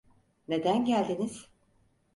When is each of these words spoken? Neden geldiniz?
Neden 0.47 0.85
geldiniz? 0.85 1.49